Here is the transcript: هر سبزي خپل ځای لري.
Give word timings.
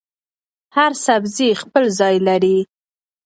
هر 0.75 0.91
سبزي 1.05 1.49
خپل 1.61 1.83
ځای 1.99 2.15
لري. 2.27 2.57